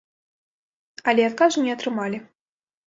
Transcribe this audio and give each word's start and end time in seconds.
Але 1.13 1.29
адказу 1.31 1.57
не 1.69 1.77
атрымалі. 1.77 2.17